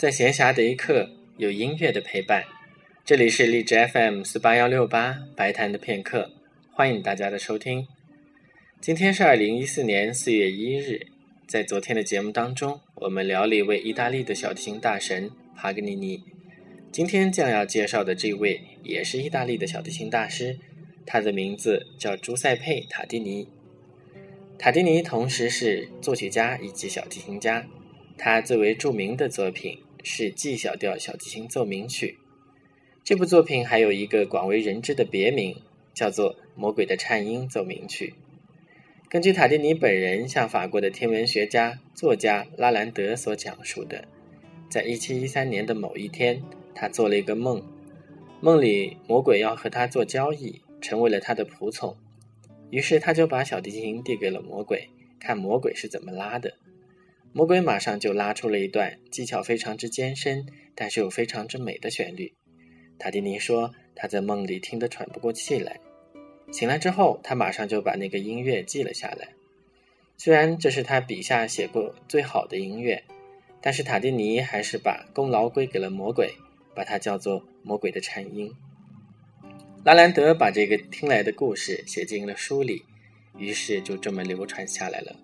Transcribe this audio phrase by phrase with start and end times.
[0.00, 2.42] 在闲暇的一刻，有音乐的陪伴。
[3.04, 6.30] 这里是荔枝 FM 四八幺六八白谈的片刻，
[6.72, 7.86] 欢迎大家的收听。
[8.80, 11.06] 今天是二零一四年四月一日，
[11.46, 16.24] 在昨天的节目当中，我们聊了一位意大利的小提琴大神帕格尼尼。
[16.90, 20.58] 今天将要介绍的这位也是意大利的小提琴大师，
[21.04, 23.46] 他的名字叫朱塞佩·塔蒂尼。
[24.58, 27.66] 塔蒂尼同时是作曲家以及小提琴家，
[28.16, 32.18] 他最为著名的作品是 G 小调小提琴奏鸣曲。
[33.02, 35.56] 这部作品还有一个广为人知的别名，
[35.94, 38.14] 叫做《魔鬼的颤音奏鸣曲》。
[39.10, 44.06] 根据塔蒂尼本人向法国的天文学家、作家拉兰德所讲述的，
[44.68, 46.42] 在1713年的某一天，
[46.74, 47.60] 他做了一个梦，
[48.40, 51.96] 梦里魔鬼要和他做交易，成为了他的仆从。
[52.70, 56.54] 于是他就把小提琴递给了魔鬼，看魔鬼是怎么拉的。
[57.32, 62.34] 魔鬼马上就拉出了一段技巧非常之艰深，但是又非常之美的旋律。
[62.98, 65.78] 塔蒂尼说他在梦里听得喘不过气来，
[66.50, 69.28] 醒来之后，他马上就把那个音乐记了下来。
[70.18, 73.04] 虽然这是他笔下写过最好的音乐，
[73.60, 76.34] 但是塔蒂尼还是把功劳归给了魔鬼，
[76.74, 78.50] 把它叫做《魔鬼的颤音》。
[79.84, 82.82] 拉兰德把这个听来的故事写进了书里，
[83.38, 85.16] 于是就这么流传下来了。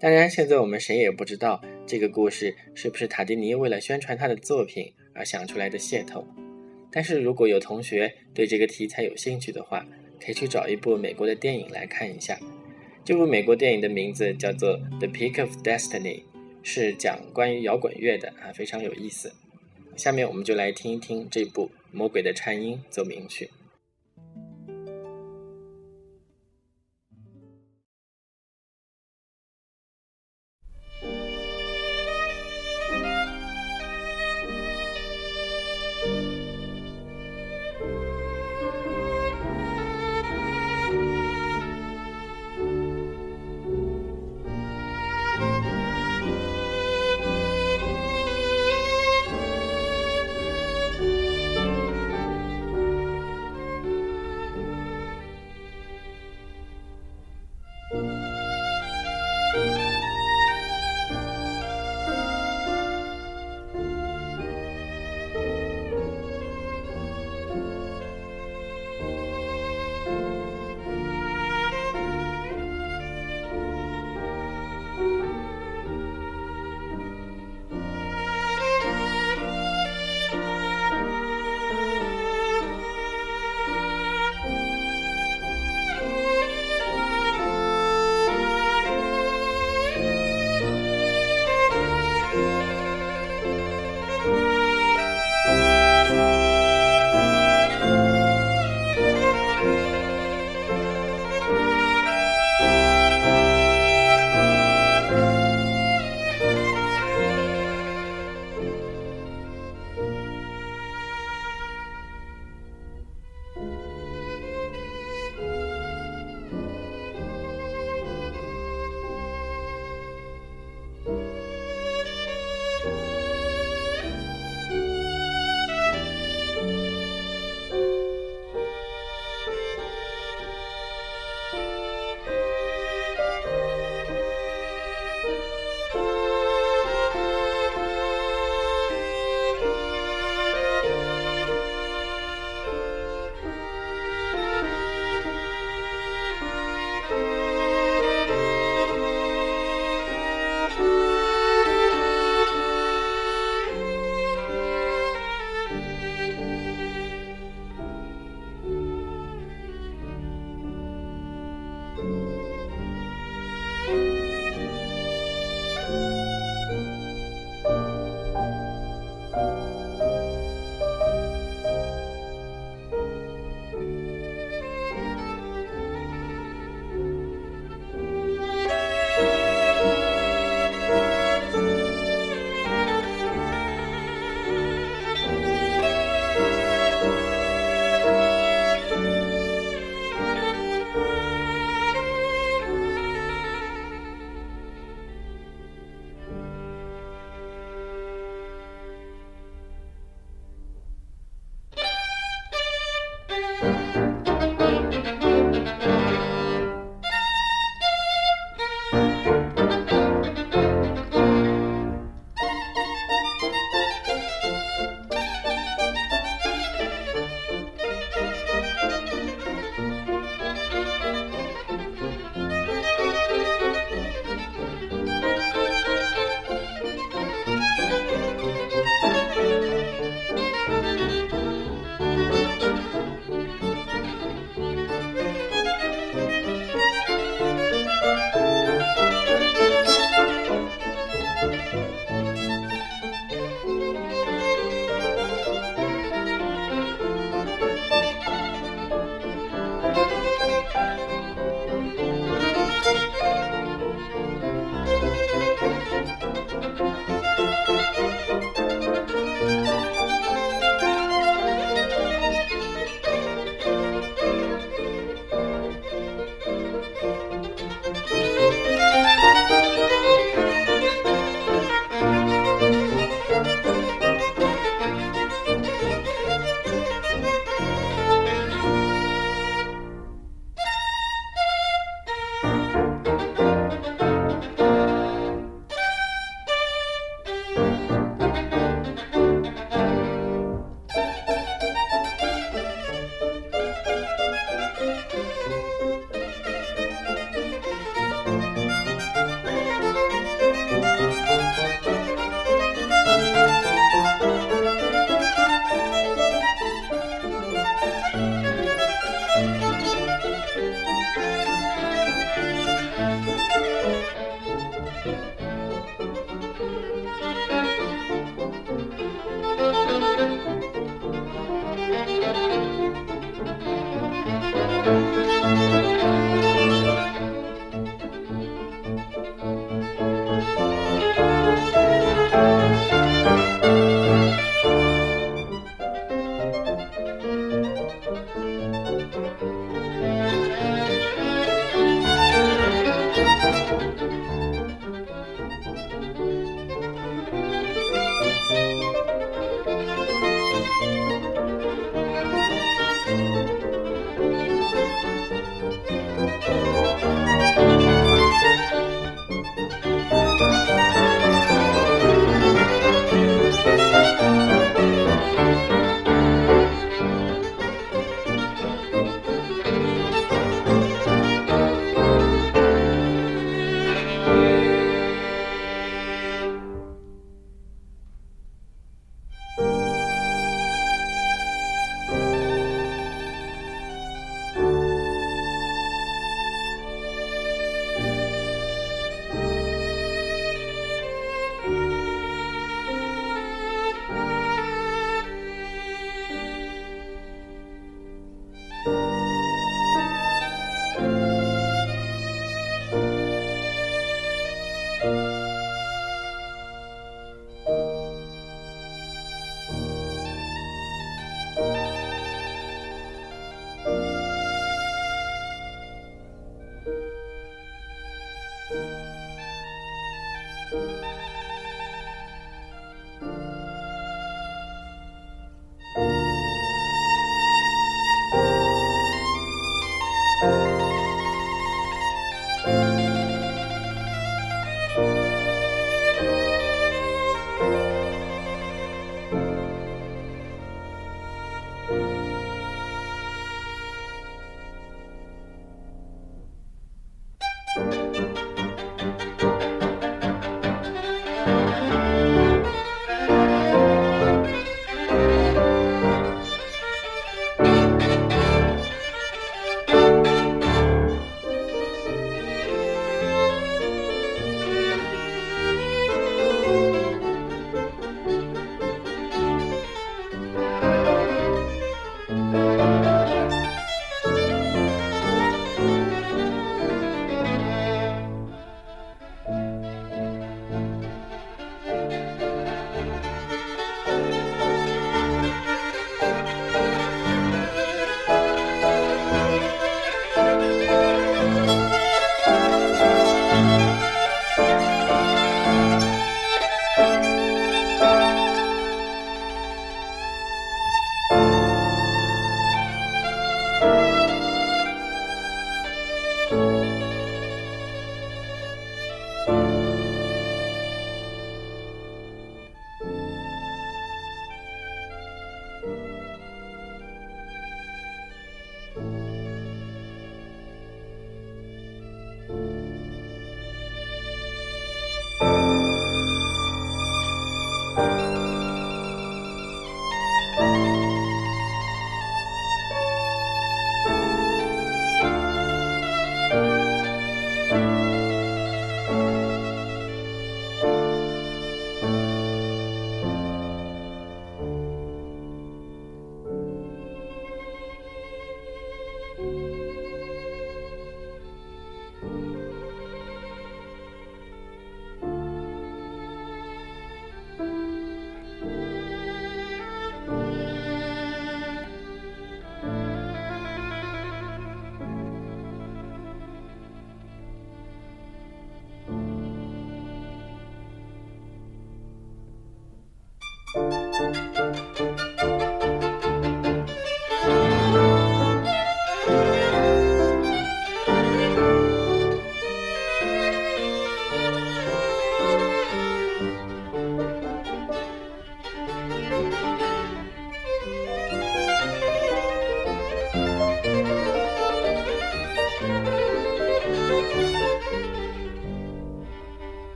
[0.00, 6.26] 当然，现在我们谁也不知道这个故事是不是塔蒂尼为了宣传他的作品而想出来的噱头。
[6.90, 9.86] 但是如果有同学对这个题材有兴趣的话，
[10.18, 12.40] 可以去找一部美国的电影来看一下。
[13.04, 16.00] 这部美国电影的名字叫做《The Peak of Destiny》，
[16.62, 19.30] 是讲关于摇滚乐的啊，非常有意思。
[19.96, 23.44] 下面我们就来听一听这部《魔鬼的颤音奏鸣曲》。